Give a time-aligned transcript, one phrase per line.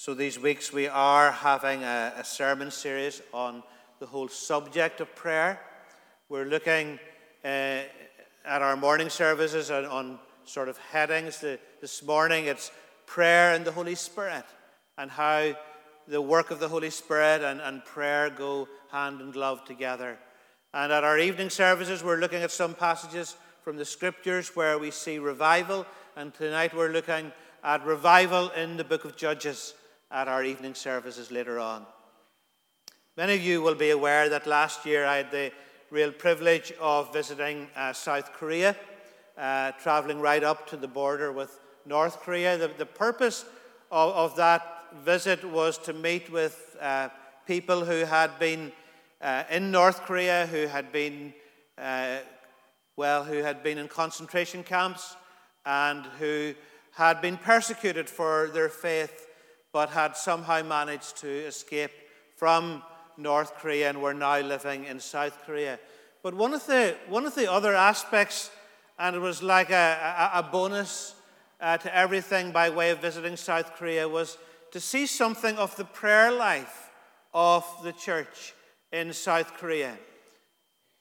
[0.00, 3.64] So, these weeks we are having a, a, sermon series on
[3.98, 5.60] the whole subject of prayer.
[6.28, 7.00] We're looking
[7.44, 11.40] uh, at our morning services on, on sort of headings.
[11.40, 12.70] The, this morning it's
[13.06, 14.44] prayer and the Holy Spirit,
[14.98, 15.56] and how
[16.06, 20.16] the work of the Holy Spirit and, and prayer go hand in glove together.
[20.72, 23.34] And at our evening services, we're looking at some passages
[23.64, 27.32] from the scriptures where we see revival, and tonight we're looking
[27.64, 29.74] at revival in the book of Judges
[30.10, 31.84] at our evening services later on.
[33.16, 35.52] Many of you will be aware that last year I had the
[35.90, 38.76] real privilege of visiting uh, South Korea,
[39.36, 42.56] uh, traveling right up to the border with North Korea.
[42.56, 43.44] The, the purpose
[43.90, 47.08] of, of, that visit was to meet with uh,
[47.46, 48.72] people who had been
[49.20, 51.34] uh, in North Korea, who had been,
[51.76, 52.18] uh,
[52.96, 55.16] well, who had been in concentration camps
[55.66, 56.54] and who
[56.92, 59.27] had been persecuted for their faith
[59.78, 61.92] but had somehow managed to escape
[62.34, 62.82] from
[63.16, 65.78] North Korea and were now living in South Korea.
[66.20, 68.50] But one of the, one of the other aspects,
[68.98, 71.14] and it was like a, a, a bonus
[71.60, 74.36] uh, to everything by way of visiting South Korea, was
[74.72, 76.90] to see something of the prayer life
[77.32, 78.54] of the church
[78.90, 79.96] in South Korea.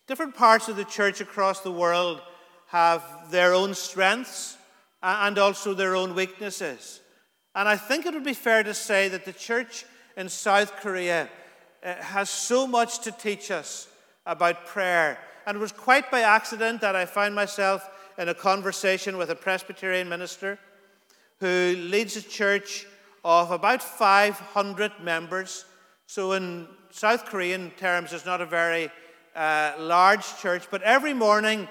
[0.05, 2.21] Different parts of the church across the world
[2.67, 4.55] have their own strengths
[5.01, 7.01] and also their own weaknesses.
[7.57, 9.83] And I think it would be fair to say that the church
[10.15, 11.27] in South Korea
[11.83, 13.87] uh, has so much to teach us
[14.27, 15.17] about prayer.
[15.47, 19.35] And it was quite by accident that I found myself in a conversation with a
[19.35, 20.59] Presbyterian minister
[21.39, 22.85] who leads a church
[23.25, 25.65] of about 500 members.
[26.05, 28.91] So, in South Korean terms, it's not a very
[29.35, 31.67] uh, large church, but every morning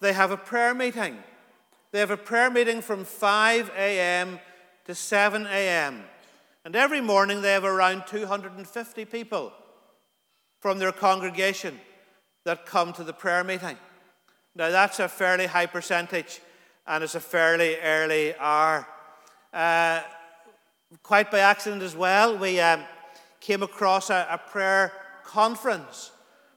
[0.00, 1.16] they have a prayer meeting.
[1.92, 4.38] They have a prayer meeting from 5 a.m
[4.90, 6.02] to 7 a.m.
[6.64, 9.52] And every morning they have around 250 people
[10.58, 11.78] from their congregation
[12.44, 13.76] that come to the prayer meeting.
[14.56, 16.40] Now, that's a fairly high percentage
[16.88, 18.84] and it's a fairly early hour.
[19.52, 20.00] Uh,
[21.04, 22.82] quite by accident as well, we um,
[23.38, 24.92] came across a, a prayer
[25.22, 26.10] conference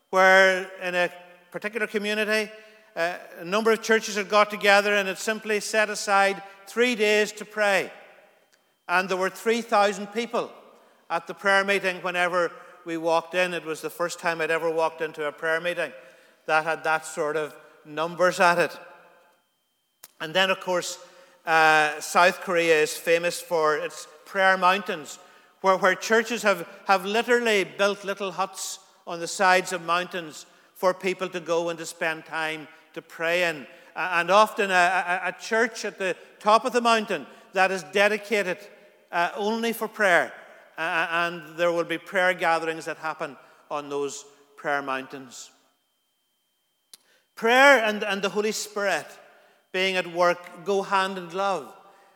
[0.09, 1.12] where, in a
[1.52, 2.52] particular community,
[2.96, 7.31] uh, a number of churches had got together and had simply set aside three days
[7.34, 7.91] to pray.
[8.88, 10.52] And there were 3,000 people
[11.10, 12.52] at the prayer meeting whenever
[12.86, 13.54] we walked in.
[13.54, 15.92] It was the first time I'd ever walked into a prayer meeting
[16.46, 17.56] that had that sort of
[17.86, 18.78] numbers at it.
[20.20, 21.00] And then, of course,
[21.46, 25.20] uh, South Korea is famous for its prayer mountains,
[25.62, 30.46] where, where churches have, have literally built little huts on the sides of mountains
[30.76, 33.68] for people to go and to spend time to pray in.
[33.96, 34.74] And often a,
[35.24, 38.58] a, a church at the top of the mountain that is dedicated
[39.13, 40.34] uh, only for prayer.
[40.78, 43.38] Uh, and there will be prayer gatherings that happen
[43.69, 44.25] on those
[44.57, 45.51] prayer mountains.
[47.35, 49.06] Prayer and, and the Holy Spirit
[49.72, 51.72] being at work go hand in glove.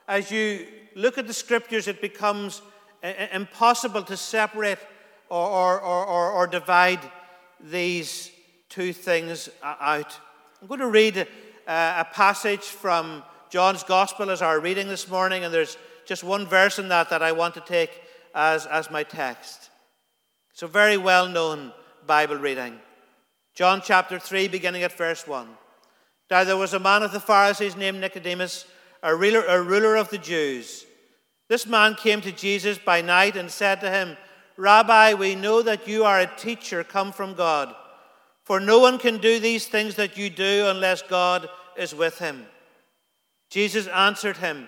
[0.07, 0.65] As you
[0.95, 2.61] look at the scriptures, it becomes
[3.03, 4.79] uh, uh, impossible to separate
[5.29, 6.99] or, or, or, or, divide
[7.59, 8.31] these
[8.69, 10.17] two things uh, out.
[10.61, 11.27] I'm going to read a,
[11.67, 16.79] a passage from John's Gospel as our reading this morning, and there's just one verse
[16.79, 17.91] in that that I want to take
[18.33, 19.69] as, as my text.
[20.51, 21.73] It's a very well known
[22.07, 22.79] Bible reading.
[23.53, 25.47] John chapter 3, beginning at verse 1.
[26.31, 28.65] Now there was a man of the Pharisees named Nicodemus,
[29.03, 30.85] a ruler, a ruler of the Jews.
[31.49, 34.17] This man came to Jesus by night and said to him,
[34.57, 37.75] Rabbi, we know that you are a teacher come from God,
[38.43, 42.45] for no one can do these things that you do unless God is with him.
[43.49, 44.67] Jesus answered him,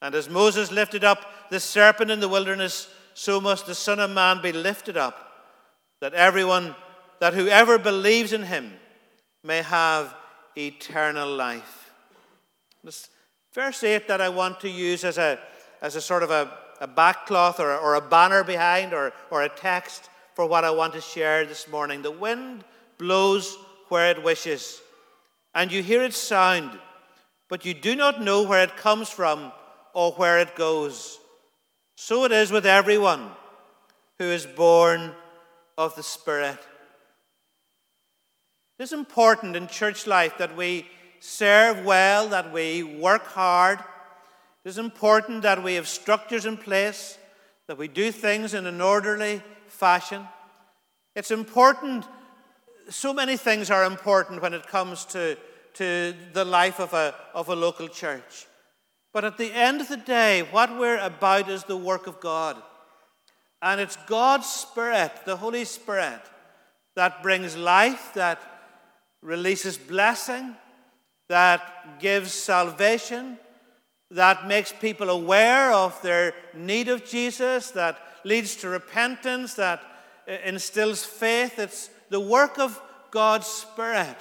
[0.00, 4.10] And as Moses lifted up the serpent in the wilderness, so must the Son of
[4.10, 5.32] Man be lifted up,
[6.00, 6.76] that everyone,
[7.18, 8.72] that whoever believes in him
[9.42, 10.14] may have
[10.56, 11.90] eternal life.
[12.84, 13.08] This
[13.52, 15.38] verse 8 that I want to use as a,
[15.82, 19.48] as a sort of a, a backcloth or, or a banner behind or, or a
[19.48, 22.02] text for what I want to share this morning.
[22.02, 22.62] The wind
[22.98, 23.56] blows
[23.88, 24.80] where it wishes,
[25.54, 26.78] and you hear its sound,
[27.48, 29.50] but you do not know where it comes from
[29.98, 31.18] or where it goes.
[31.96, 33.30] So it is with everyone
[34.18, 35.10] who is born
[35.76, 36.60] of the Spirit.
[38.78, 40.86] It is important in church life that we
[41.18, 43.80] serve well, that we work hard.
[44.64, 47.18] It is important that we have structures in place,
[47.66, 50.22] that we do things in an orderly fashion.
[51.16, 52.04] It's important
[52.88, 55.36] so many things are important when it comes to,
[55.74, 58.47] to the life of a, of a local church.
[59.18, 62.56] But at the end of the day, what we're about is the work of God.
[63.60, 66.20] And it's God's Spirit, the Holy Spirit,
[66.94, 68.40] that brings life, that
[69.20, 70.54] releases blessing,
[71.28, 73.38] that gives salvation,
[74.12, 79.82] that makes people aware of their need of Jesus, that leads to repentance, that
[80.44, 81.58] instills faith.
[81.58, 82.80] It's the work of
[83.10, 84.16] God's Spirit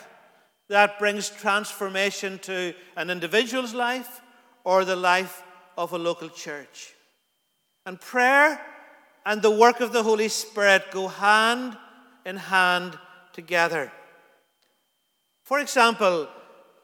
[0.70, 4.22] that brings transformation to an individual's life
[4.68, 5.44] or the life
[5.78, 6.94] of a local church.
[7.86, 8.60] And prayer
[9.26, 11.78] and the work of the Holy Spirit go hand
[12.26, 13.00] in hand
[13.32, 13.90] together.
[15.46, 16.28] For example,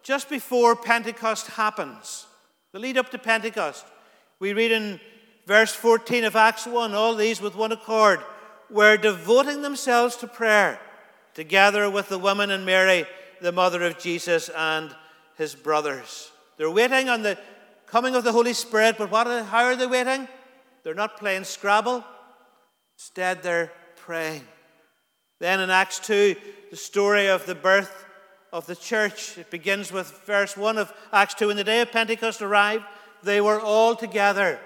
[0.02, 2.26] just before Pentecost happens,
[2.72, 3.84] the lead up to Pentecost,
[4.40, 5.02] we read in
[5.46, 8.22] verse 14 of Acts 1 all these with one accord
[8.70, 10.80] were devoting themselves to prayer
[11.34, 13.06] together with the woman and Mary,
[13.42, 14.96] the mother of Jesus, and
[15.36, 16.32] his brothers.
[16.56, 17.38] They're waiting on the
[17.94, 20.28] coming of the Holy Spirit, but what, how are they waiting?
[20.82, 22.04] They're not playing Scrabble.
[22.98, 24.42] Instead, they're praying.
[25.40, 26.36] Then in Acts 2,
[26.72, 28.04] the story of the birth
[28.52, 29.38] of the church.
[29.38, 31.50] It begins with verse 1 of Acts 2.
[31.50, 32.84] When the day of Pentecost arrived,
[33.22, 34.60] they were all together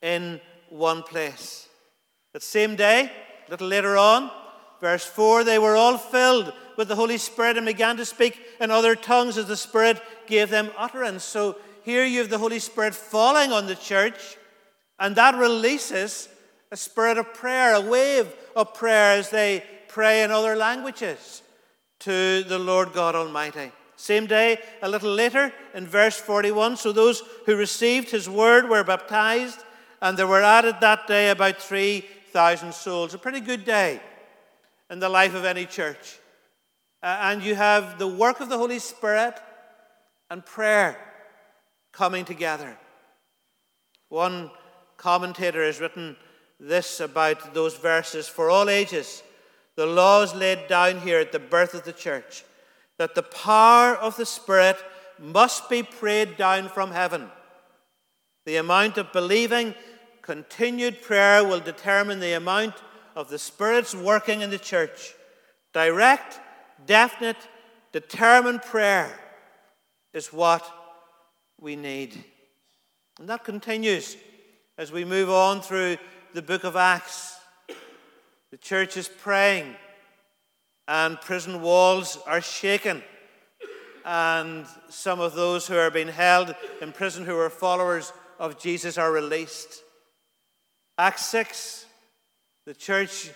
[0.00, 0.40] in
[0.70, 1.68] one place.
[2.34, 3.10] That same day,
[3.48, 4.30] a little later on,
[4.80, 8.70] verse 4, they were all filled with the Holy Spirit and began to speak in
[8.70, 11.24] other tongues as the Spirit gave them utterance.
[11.24, 14.36] So here you have the Holy Spirit falling on the church,
[14.98, 16.28] and that releases
[16.72, 21.42] a spirit of prayer, a wave of prayer as they pray in other languages
[22.00, 23.70] to the Lord God Almighty.
[23.96, 28.82] Same day, a little later, in verse 41, so those who received his word were
[28.82, 29.60] baptized,
[30.00, 33.14] and there were added that day about 3,000 souls.
[33.14, 34.00] A pretty good day
[34.90, 36.18] in the life of any church.
[37.02, 39.38] Uh, and you have the work of the Holy Spirit
[40.30, 40.98] and prayer
[41.94, 42.76] coming together.
[44.08, 44.50] One
[44.96, 46.16] commentator has written
[46.60, 49.22] this about those verses for all ages
[49.76, 52.44] the laws laid down here at the birth of the church,
[52.96, 54.76] that the power of the Spirit
[55.18, 57.28] must be prayed down from heaven.
[58.46, 59.74] The amount of believing,
[60.22, 62.74] continued prayer will determine the amount
[63.16, 65.14] of the Spirit's working in the church.
[65.72, 66.38] Direct,
[66.86, 67.48] definite,
[67.92, 69.10] determined prayer
[70.12, 70.83] is what
[71.64, 72.22] we need.
[73.18, 74.18] And that continues
[74.76, 75.96] as we move on through
[76.34, 77.38] the book of Acts.
[78.50, 79.74] The church is praying,
[80.86, 83.02] and prison walls are shaken.
[84.04, 88.98] And some of those who are being held in prison who are followers of Jesus
[88.98, 89.82] are released.
[90.98, 91.86] Acts 6,
[92.66, 93.30] the church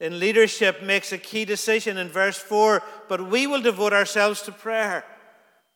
[0.00, 4.50] in leadership makes a key decision in verse 4 but we will devote ourselves to
[4.50, 5.04] prayer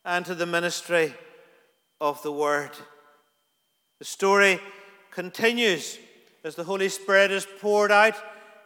[0.05, 1.15] and to the ministry
[2.01, 2.71] of the word.
[3.99, 4.61] The story
[5.11, 5.99] continues
[6.45, 8.15] as the Holy Spirit is poured out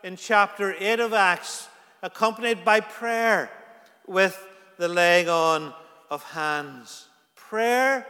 [0.04, 1.68] in chapter 8 of Acts,
[2.02, 3.50] accompanied by prayer
[4.06, 4.38] with
[4.78, 5.72] the laying on
[6.10, 7.08] of hands.
[7.34, 8.06] Prayer,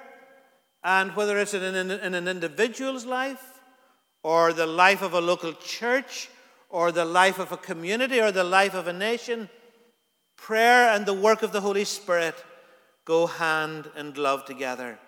[0.82, 3.60] and whether it's in an, in an individual's life,
[4.22, 6.28] or the life of a local church,
[6.68, 9.48] or the life of a community, or the life of a nation,
[10.36, 12.34] prayer and the work of the Holy Spirit
[13.04, 14.98] go hand in glove together.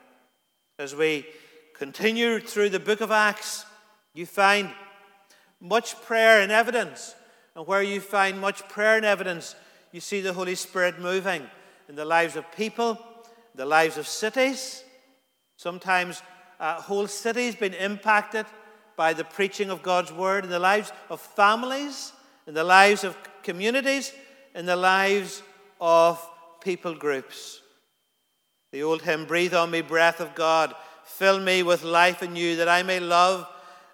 [0.78, 1.26] As we
[1.74, 3.64] continue through the book of Acts,
[4.12, 4.70] you find
[5.60, 7.14] much prayer and evidence
[7.56, 9.54] And where you find much prayer and evidence,
[9.92, 11.46] you see the Holy Spirit moving
[11.88, 12.98] in the lives of people,
[13.54, 14.82] the lives of cities.
[15.56, 16.20] Sometimes
[16.58, 18.46] uh, whole cities been impacted
[18.96, 22.12] by the preaching of God's word in the lives of families,
[22.48, 24.12] in the lives of communities,
[24.54, 25.42] in the lives
[25.80, 26.20] of
[26.60, 27.60] people groups.
[28.74, 32.56] The old hymn, Breathe on me, breath of God, fill me with life in you,
[32.56, 33.46] that I may love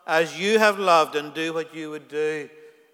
[0.07, 2.49] as you have loved and do what you would do,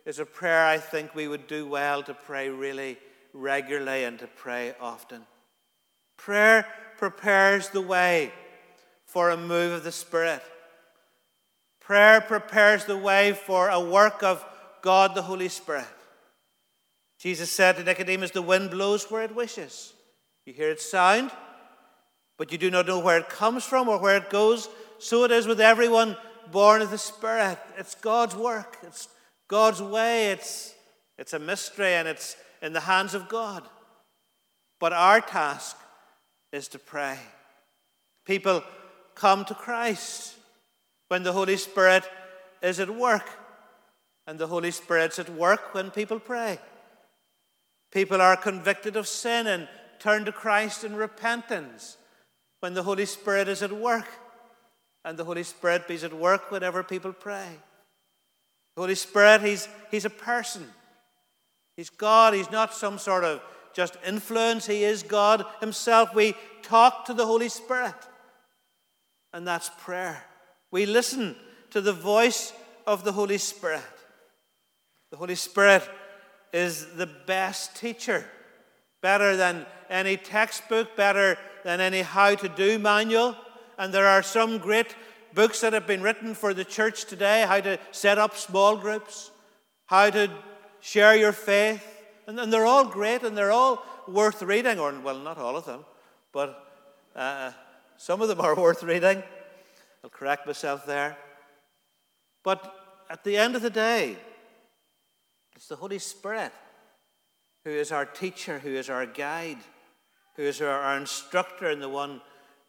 [0.05, 2.99] is a prayer I think we would do well to pray really
[3.33, 5.23] regularly and to pray often.
[6.17, 6.67] Prayer
[6.99, 8.33] prepares the way
[9.05, 10.43] for a move of the Spirit.
[11.79, 14.45] Prayer prepares the way for a work of
[14.83, 15.87] God the Holy Spirit.
[17.21, 19.93] Jesus said to Nicodemus, The wind blows where it wishes.
[20.47, 21.31] You hear its sound,
[22.37, 24.69] but you do not know where it comes from or where it goes.
[24.99, 26.17] So it is with everyone
[26.51, 27.59] born of the Spirit.
[27.79, 29.09] It's God's work, it's
[29.49, 30.75] God's way, it's,
[31.19, 33.63] it's a mystery, and it's in the hands of God.
[34.79, 35.77] But our task
[36.53, 37.19] is to pray.
[38.25, 38.63] People
[39.15, 40.35] come to Christ
[41.09, 42.05] when the Holy Spirit
[42.63, 43.29] is at work.
[44.27, 46.59] And the Holy Spirit's at work when people pray.
[47.93, 49.69] People are convicted of sin and
[50.01, 51.97] turn to Christ in repentance
[52.67, 54.09] when the Holy Spirit is at work.
[55.05, 57.47] And the Holy Spirit is at work whenever people pray.
[58.75, 60.67] The Holy Spirit, he's, he's a person.
[61.77, 62.35] He's God.
[62.35, 63.41] He's not some sort of
[63.73, 64.67] just influence.
[64.67, 66.13] He is God Himself.
[66.13, 67.95] We talk to the Holy Spirit,
[69.33, 70.25] and that's prayer.
[70.73, 71.37] We listen
[71.71, 72.53] to the voice
[72.85, 73.85] of the Holy Spirit.
[75.13, 75.89] The Holy Spirit
[76.53, 78.25] is the best teacher,
[79.03, 83.35] better than any textbook, better than any how to do manual.
[83.77, 84.95] And there are some great
[85.35, 89.33] books that have been written for the church today how to set up small groups,
[89.87, 90.31] how to
[90.81, 91.85] share your faith.
[92.29, 95.65] And, and they're all great and they're all worth reading, or, well, not all of
[95.65, 95.85] them,
[96.33, 96.73] but
[97.17, 97.51] uh,
[97.97, 99.25] some of them are worth reading.
[100.05, 101.17] I'll correct myself there.
[102.45, 102.63] But
[103.11, 104.17] at the end of the day,
[105.57, 106.53] it's the Holy Spirit
[107.65, 109.59] who is our teacher, who is our guide,
[110.37, 112.21] who is our, instructor, and the one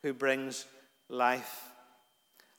[0.02, 0.66] who brings
[1.10, 1.64] life.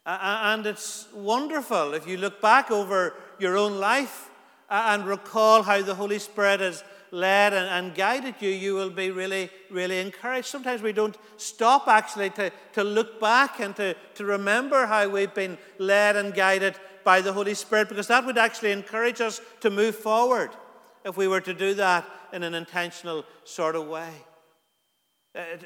[0.07, 4.31] And it's wonderful if you look back over your own life
[4.71, 9.11] and recall how the Holy Spirit has led and, and, guided you, you will be
[9.11, 10.47] really, really encouraged.
[10.47, 15.33] Sometimes we don't stop actually to, to look back and to, to remember how we've
[15.33, 19.71] been led and guided by the Holy Spirit because that would actually encourage us to
[19.71, 20.51] move forward
[21.05, 24.13] if we were to do that in an intentional sort of way.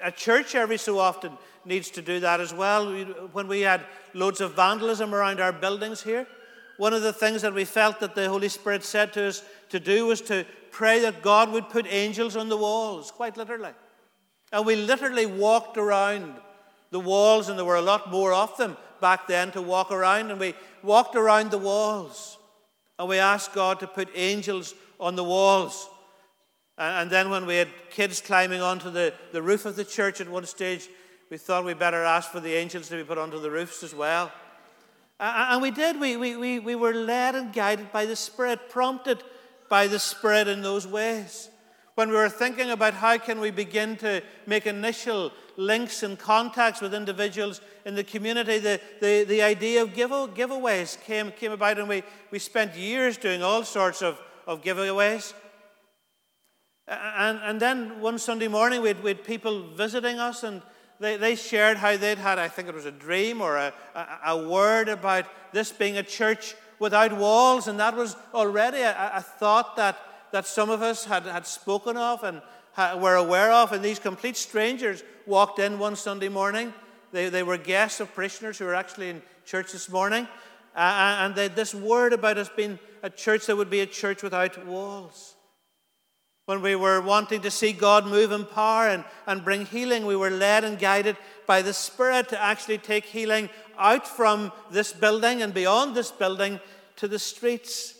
[0.02, 1.32] A church every so often
[1.64, 2.92] needs to do that as well.
[3.32, 6.26] When we had loads of vandalism around our buildings here,
[6.76, 9.80] one of the things that we felt that the Holy Spirit said to us to
[9.80, 13.72] do was to pray that God would put angels on the walls, quite literally.
[14.52, 16.34] And we literally walked around
[16.90, 20.30] the walls, and there were a lot more of them back then to walk around.
[20.30, 22.38] And we walked around the walls
[22.98, 25.88] and we asked God to put angels on the walls.
[26.78, 30.28] And then when we had kids climbing onto the, the roof of the church at
[30.28, 30.88] one stage,
[31.30, 33.94] we thought we better ask for the angels to be put onto the roofs as
[33.94, 34.32] well.
[35.20, 36.00] And we did.
[36.00, 39.22] We, we, we, we were led and guided by the Spirit, prompted
[39.68, 41.48] by the Spirit in those ways.
[41.94, 46.80] When we were thinking about how can we begin to make initial links and contacts
[46.80, 51.78] with individuals in the community, the, the, the idea of give, giveaways came, came about,
[51.78, 55.34] and we, we spent years doing all sorts of, of giveaways.
[56.88, 60.62] And, and then one Sunday morning, we had, we had people visiting us, and
[60.98, 64.18] they, they shared how they'd had, I think it was a dream or a, a,
[64.26, 67.68] a word about this being a church without walls.
[67.68, 69.98] And that was already a, a thought that,
[70.32, 72.42] that some of us had, had spoken of and
[73.00, 73.72] were aware of.
[73.72, 76.72] And these complete strangers walked in one Sunday morning.
[77.12, 80.26] They, they were guests of parishioners who were actually in church this morning.
[80.74, 84.22] Uh, and they, this word about us being a church that would be a church
[84.22, 85.34] without walls.
[86.46, 90.16] When we were wanting to see God move in power and, and bring healing, we
[90.16, 95.42] were led and guided by the Spirit to actually take healing out from this building
[95.42, 96.58] and beyond this building
[96.96, 97.94] to the streets.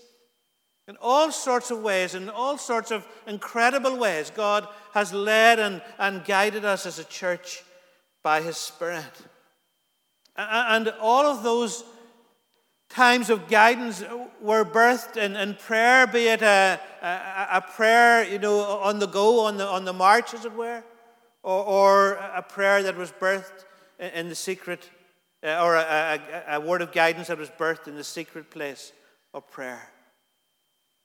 [0.89, 5.81] In all sorts of ways, in all sorts of incredible ways, God has led and,
[5.99, 7.63] and guided us as a church
[8.25, 9.05] by His Spirit.
[10.37, 11.85] And all of those
[12.93, 14.05] times of guidance
[14.41, 19.07] were birthed in, in prayer, be it a, a, a, prayer, you know, on the
[19.07, 20.85] go, on the, on the march, as it were,
[21.43, 23.65] or, or a prayer that was birthed
[23.99, 24.91] in, the secret,
[25.43, 28.93] uh, or a, a, word of guidance that was birthed in the secret place
[29.33, 29.89] of prayer.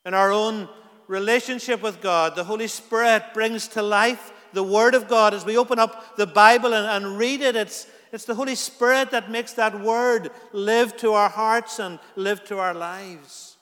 [0.06, 0.68] in our own
[1.08, 5.34] relationship with God, the Holy Spirit brings to life the Word of God.
[5.34, 9.12] As we open up the Bible and, and read it, it's, it's the Holy Spirit
[9.12, 13.58] that makes that Word live to our hearts and live to our lives.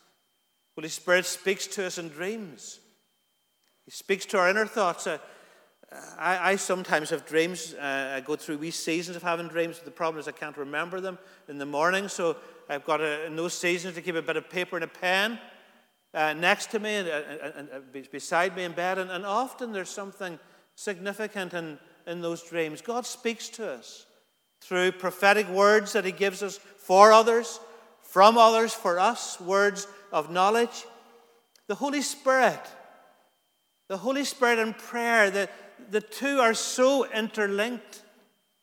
[0.76, 2.80] Holy Spirit speaks to us in dreams.
[3.86, 5.08] He speaks to our inner thoughts.
[5.08, 5.20] Uh,
[6.18, 7.74] I, I, sometimes have dreams.
[7.74, 9.78] Uh, I go through wee seasons of having dreams.
[9.78, 12.08] but The problem is I can't remember them in the morning.
[12.08, 12.36] So
[12.68, 15.40] I've got a, in those seasons to keep a bit of paper and a pen
[16.14, 18.98] uh, next to me and, and, and, beside me in bed.
[18.98, 20.40] And, and often there's something
[20.76, 22.82] significant in, in those dreams.
[22.82, 24.06] God speaks to us
[24.62, 27.60] through prophetic words that He gives us for others,
[28.02, 30.86] from others, for us, words of knowledge.
[31.68, 32.62] The Holy Spirit,
[33.88, 35.50] the Holy Spirit and prayer, the,
[35.90, 38.02] the two are so interlinked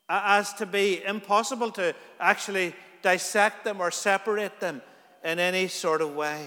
[0.09, 4.83] as to be impossible to actually dissect them or separate them
[5.25, 6.47] in any sort of way.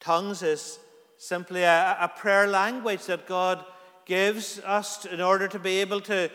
[0.00, 0.78] Tongues is
[1.16, 3.64] simply a, a prayer language that God
[4.04, 6.30] gives us in order to be able to,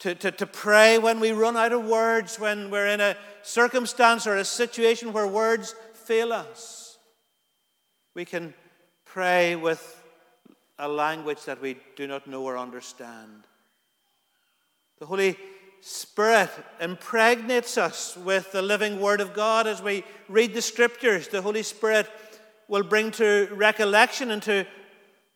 [0.00, 4.26] to, to, to pray when we run out of words, when we're in a circumstance
[4.26, 6.98] or a situation where words fail us.
[8.14, 8.54] We can
[9.04, 10.02] pray with
[10.78, 13.44] a language that we do not know or understand.
[14.98, 15.36] The Holy
[15.82, 21.28] Spirit impregnates us with the living Word of God as we read the Scriptures.
[21.28, 22.08] The Holy Spirit
[22.68, 24.66] will bring to recollection and to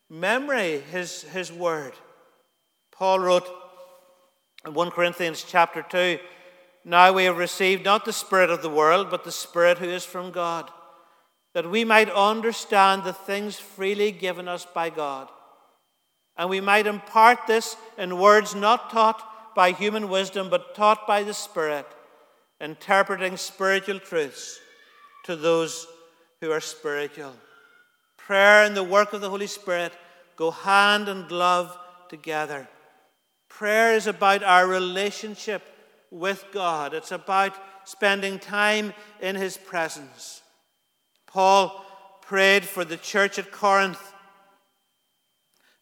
[0.09, 1.93] memory his, his word.
[2.93, 3.49] Paul wrote
[4.65, 6.19] in 1 Corinthians chapter 2
[6.85, 10.05] Now we have received not the Spirit of the world, but the Spirit who is
[10.05, 10.71] from God,
[11.53, 15.29] that we might understand the things freely given us by God.
[16.37, 21.23] And we might impart this in words not taught by human wisdom, but taught by
[21.23, 21.87] the Spirit,
[22.61, 24.59] interpreting spiritual truths
[25.25, 25.87] to those
[26.41, 27.33] who are spiritual.
[28.17, 29.93] Prayer and the work of the Holy Spirit
[30.37, 31.77] go hand and glove
[32.09, 32.69] together.
[33.57, 35.63] Prayer is about our relationship
[36.11, 40.43] with God, it's about spending time in His presence.
[41.29, 41.85] Paul
[42.21, 44.13] prayed for the church at Corinth.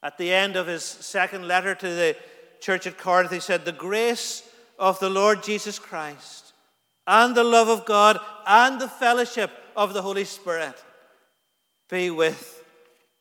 [0.02, 2.16] At the end of his second letter to the
[2.60, 4.42] church at Corinth, he said, The grace
[4.78, 6.52] of the Lord Jesus Christ
[7.06, 10.74] and the love of God and the fellowship of the Holy Spirit
[11.88, 12.64] be with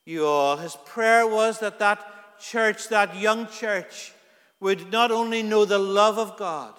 [0.05, 0.57] you all.
[0.57, 4.13] His prayer was that that church, that young church,
[4.61, 6.73] would not only know the love of God,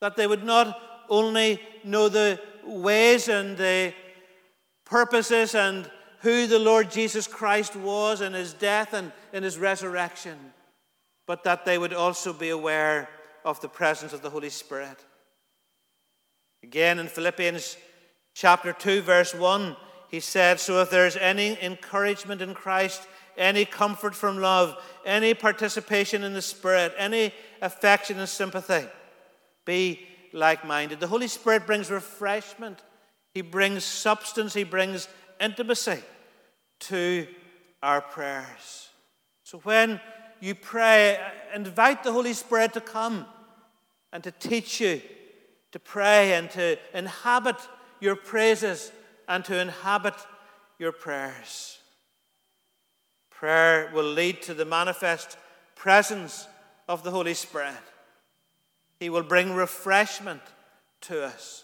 [0.00, 3.94] that they would not only know the ways and the
[4.84, 5.88] purposes and
[6.20, 10.36] who the Lord Jesus Christ was in his death and in his resurrection,
[11.26, 13.08] but that they would also be aware
[13.44, 15.04] of the presence of the Holy Spirit.
[16.62, 17.76] Again, in Philippians
[18.34, 19.76] chapter 2, verse 1,
[20.10, 23.06] he said, So if there's any encouragement in Christ,
[23.38, 28.86] any comfort from love, any participation in the Spirit, any affection and sympathy,
[29.64, 31.00] be like minded.
[31.00, 32.82] The Holy Spirit brings refreshment,
[33.32, 35.08] He brings substance, He brings
[35.40, 36.02] intimacy
[36.80, 37.26] to
[37.82, 38.88] our prayers.
[39.44, 40.00] So when
[40.40, 43.26] you pray, uh, invite the Holy Spirit to come
[44.12, 45.00] and to teach you
[45.72, 47.56] to pray and to inhabit
[48.00, 48.92] your praises
[49.26, 50.14] and to inhabit
[50.78, 51.77] your prayers.
[53.38, 55.38] Prayer will lead to the manifest
[55.76, 56.48] presence
[56.88, 57.76] of the Holy Spirit.
[58.98, 60.40] He will bring refreshment
[61.02, 61.62] to us.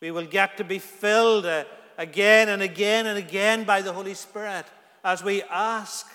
[0.00, 1.64] We will get to be filled uh,
[1.98, 4.64] again and again and again by the Holy Spirit
[5.04, 6.06] as we ask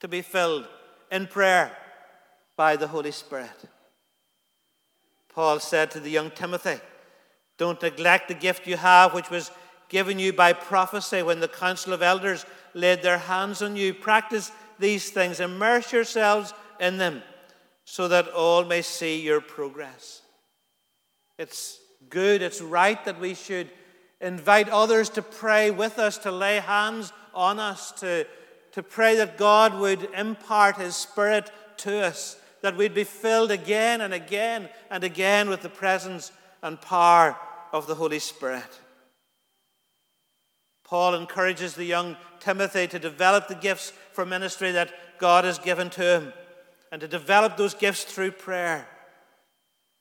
[0.00, 0.66] to be filled
[1.12, 1.70] in prayer
[2.56, 3.64] by the Holy Spirit.
[5.28, 6.80] Paul said to the young Timothy,
[7.58, 9.52] Don't neglect the gift you have, which was
[9.88, 12.44] given you by prophecy when the council of elders
[12.74, 13.94] laid their hands on you.
[13.94, 17.22] Practice these things, immerse yourselves in them,
[17.84, 20.22] so that all may see your progress.
[21.38, 21.78] It's
[22.08, 23.70] good, it's right that we should
[24.20, 28.26] invite others to pray with us, to lay hands on us, to,
[28.72, 34.00] to pray that God would impart His Spirit to us, that we'd be filled again
[34.00, 37.36] and again and again with the presence and power
[37.72, 38.80] of the Holy Spirit.
[40.90, 45.88] Paul encourages the young Timothy to develop the gifts for ministry that God has given
[45.90, 46.32] to him
[46.90, 48.88] and to develop those gifts through prayer.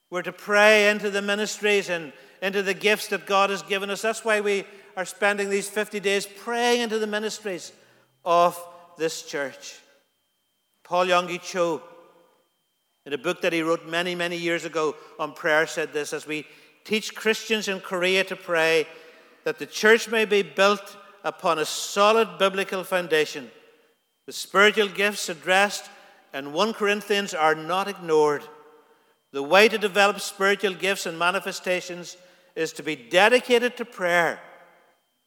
[0.10, 4.02] We're to pray into the ministries and into the gifts that God has given us.
[4.02, 4.64] That's why we
[4.98, 7.72] are spending these 50 days praying into the ministries
[8.26, 8.60] of
[8.98, 9.78] this church.
[10.84, 11.84] Paul Yonggi Cho,
[13.06, 16.26] in a book that he wrote many, many years ago on prayer, said this as
[16.26, 16.48] we
[16.84, 18.88] teach Christians in Korea to pray,
[19.50, 23.50] that the church may be built upon a solid biblical foundation.
[24.28, 25.90] The spiritual gifts addressed
[26.36, 28.44] in 1 Corinthians are not ignored.
[29.32, 32.16] The way to develop spiritual gifts and manifestations
[32.56, 34.40] is to be dedicated to prayer.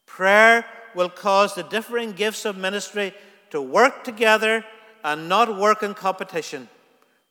[0.05, 0.63] Prayer
[0.95, 3.13] will cause the differing gifts of ministry
[3.49, 4.63] to work together
[5.03, 6.69] and not work in competition.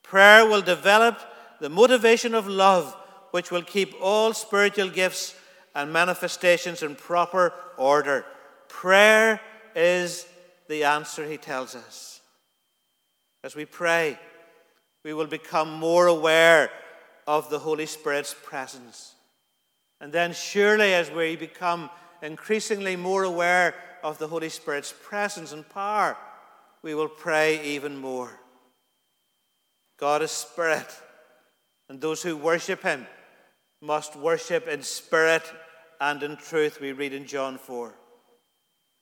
[0.03, 1.19] Prayer will develop
[1.59, 2.95] the motivation of love,
[3.31, 5.33] which will keep all spiritual gifts
[5.75, 8.25] and manifestations in proper order.
[8.67, 9.39] Prayer
[9.75, 10.25] is
[10.69, 12.21] the answer, he tells us.
[13.43, 14.17] As we pray,
[15.03, 16.69] we will become more aware
[17.27, 19.15] of the Holy Spirit's presence.
[19.99, 21.89] And then, surely, as we become
[22.21, 26.17] increasingly more aware of the Holy Spirit's presence and power,
[26.81, 28.39] we will pray even more.
[29.97, 30.87] God is spirit,
[31.89, 33.07] and those who worship him
[33.81, 35.43] must worship in spirit
[36.03, 37.93] and in truth, we read in John 4.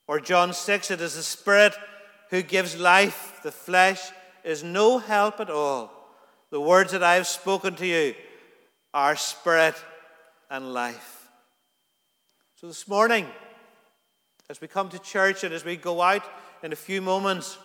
[0.07, 1.73] Or John 6, it is the spirit
[2.29, 4.11] who gives life, the flesh
[4.43, 5.91] is no help at all.
[6.51, 8.13] The words that I have spoken to you
[8.93, 9.73] are spirit
[10.51, 11.27] and life.
[12.55, 13.25] So this morning,
[14.47, 16.23] as we come to church and as we go out
[16.61, 17.57] in a few moments,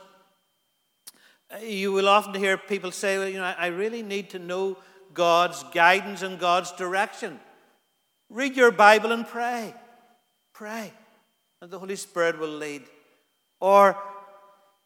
[1.62, 4.78] you will often hear people say, well, you know, I really need to know
[5.12, 7.38] God's guidance and God's direction.
[8.30, 9.74] Read your Bible and pray.
[10.52, 10.92] Pray.
[11.62, 12.82] And the Holy Spirit will lead.
[13.60, 13.96] Or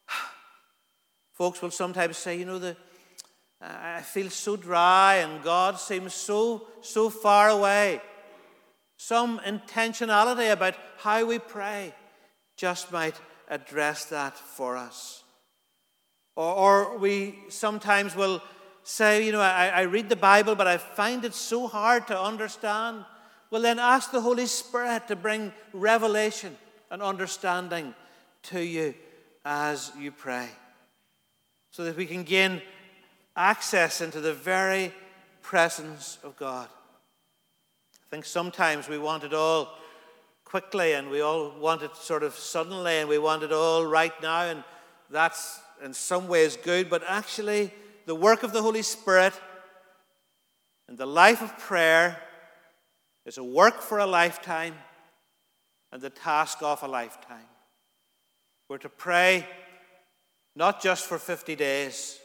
[1.33, 2.75] folks will sometimes say, you know, the,
[3.59, 8.01] I feel so dry and God seems so, so far away.
[8.97, 11.93] Some intentionality about how we pray
[12.57, 13.15] just might
[13.49, 15.23] address that for us.
[16.35, 18.41] Or, or we sometimes will
[18.83, 22.19] say, you know, I, I read the Bible, but I find it so hard to
[22.19, 23.05] understand.
[23.51, 26.55] Well, then ask the Holy Spirit to bring revelation
[26.89, 27.93] and understanding
[28.43, 28.93] to you
[29.43, 30.47] as you pray
[31.69, 32.61] so that we can gain
[33.35, 34.93] access into the very
[35.41, 36.69] presence of God.
[37.93, 39.77] I think sometimes we want it all
[40.45, 44.13] quickly and we all want it sort of suddenly and we want it all right
[44.21, 44.63] now, and
[45.09, 47.73] that's in some ways good, but actually,
[48.05, 49.33] the work of the Holy Spirit
[50.87, 52.17] and the life of prayer
[53.25, 54.75] is a work for a lifetime
[55.91, 57.47] and the task of a lifetime.
[58.69, 59.47] We're to pray
[60.55, 62.19] not just for 50 days,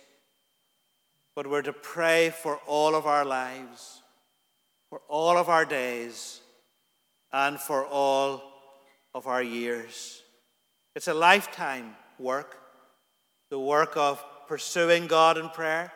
[1.35, 4.03] but we're to pray for all of our lives,
[4.89, 6.41] for all of our days,
[7.33, 8.43] and for all
[9.15, 10.23] of our years.
[10.95, 12.59] It's a lifetime work,
[13.51, 15.93] the work of pursuing God in prayer,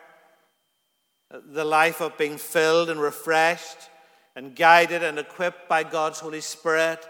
[1.31, 3.89] the life of being filled and refreshed
[4.35, 7.07] and guided and equipped by God's Holy Spirit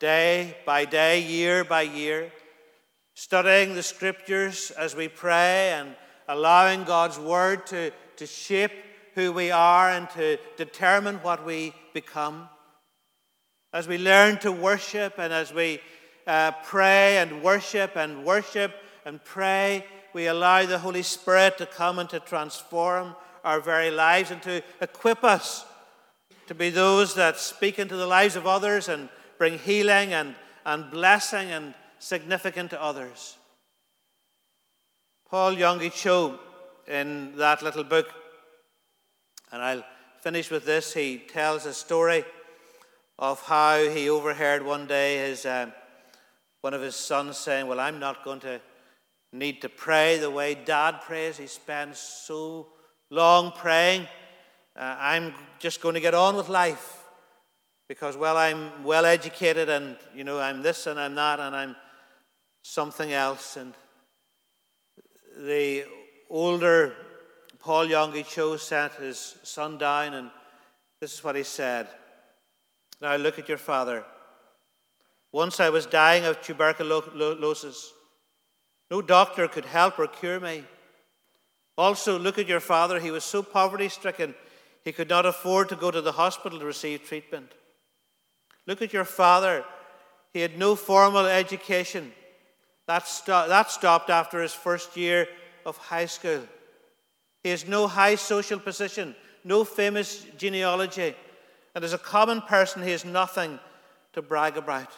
[0.00, 2.32] day by day, year by year,
[3.14, 5.94] studying the scriptures as we pray and
[6.28, 8.72] allowing God's word to, to shape
[9.14, 12.48] who we are and to determine what we become.
[13.72, 15.80] As we learn to worship and as we
[16.26, 18.72] uh, pray and worship and worship
[19.04, 24.30] and pray, we allow the Holy Spirit to come and to transform our very lives
[24.30, 25.64] and to equip us
[26.46, 30.90] to be those that speak into the lives of others and bring healing and, and
[30.90, 33.36] blessing and significant to others.
[35.30, 36.38] Paul Yonggi Cho,
[36.86, 38.08] in that little book,
[39.50, 39.84] and I'll
[40.20, 42.24] finish with this, he tells a story
[43.18, 45.70] of how he overheard one day his, uh,
[46.60, 48.60] one of his sons saying, Well, I'm not going to
[49.32, 51.36] need to pray the way dad prays.
[51.36, 52.68] He spends so
[53.10, 54.08] long praying.
[54.76, 57.04] Uh, I'm just going to get on with life
[57.88, 61.76] because, well, I'm well educated and, you know, I'm this and I'm that and I'm
[62.62, 63.56] something else.
[63.56, 63.74] And
[65.36, 65.84] the
[66.28, 66.94] older
[67.64, 70.30] Paul Yonggi Cho sat his son down, and
[71.00, 71.88] this is what he said
[73.00, 74.04] Now look at your father.
[75.32, 77.92] Once I was dying of tuberculosis.
[78.90, 80.62] No doctor could help or cure me.
[81.76, 83.00] Also, look at your father.
[83.00, 84.34] He was so poverty stricken,
[84.84, 87.50] he could not afford to go to the hospital to receive treatment.
[88.66, 89.64] Look at your father.
[90.32, 92.12] He had no formal education.
[92.86, 95.26] That, sto- that stopped after his first year
[95.64, 96.42] of high school.
[97.42, 101.14] He has no high social position, no famous genealogy,
[101.74, 103.58] and as a common person, he has nothing
[104.12, 104.90] to brag about.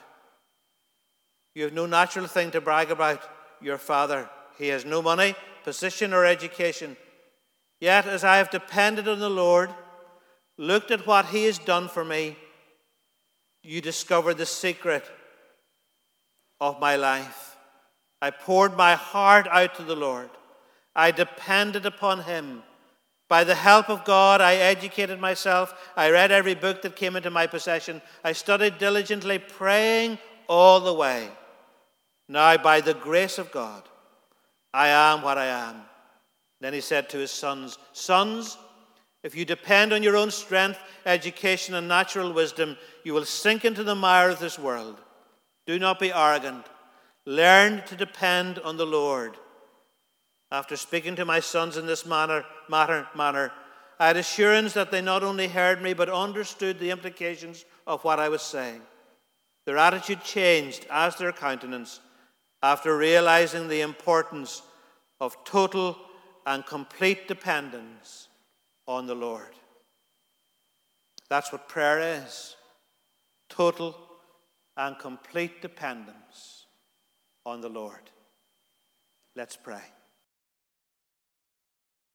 [1.55, 3.22] You have no natural thing to brag about
[3.62, 4.29] your father.
[4.59, 6.96] He has no money, position, or education.
[7.80, 9.70] Yet, as I have depended on the Lord,
[10.56, 12.36] looked at what he has done for me,
[13.62, 15.04] you discover the secret
[16.60, 17.56] of my life.
[18.22, 20.30] I poured my heart out to the Lord.
[20.94, 22.62] I depended upon Him.
[23.28, 25.74] By the help of God, I educated myself.
[25.96, 28.00] I read every book that came into my possession.
[28.24, 31.28] I studied diligently, praying all the way.
[32.28, 33.82] Now, by the grace of God,
[34.72, 35.82] I am what I am.
[36.61, 38.57] Then he said to his sons, Sons,
[39.23, 43.85] if you depend on your own strength, education, and natural wisdom, you will sink into
[43.85, 45.01] the mire of this world.
[45.66, 46.64] Do not be arrogant.
[47.27, 49.37] Learn to depend on the Lord.
[50.53, 53.53] After speaking to my sons in this manner, matter, manner,
[53.99, 58.21] I had assurance that they not only heard me, but understood the implications of what
[58.21, 58.83] I was saying.
[59.64, 62.01] Their attitude changed as their countenance
[62.62, 64.62] after realizing the importance
[65.21, 65.97] of total
[66.46, 68.28] and complete dependence
[68.87, 69.54] on the Lord.
[71.28, 72.54] That's what prayer is
[73.48, 73.96] total
[74.76, 76.66] and complete dependence
[77.44, 78.11] on the Lord.
[79.35, 79.82] Let's pray.